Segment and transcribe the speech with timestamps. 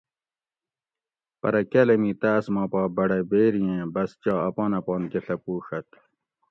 [1.41, 5.89] پرہ کاۤلمی تاۤس ما پا بڑہ بیری ایں بس چا اپان اپان کہۤ ڷپُوڛت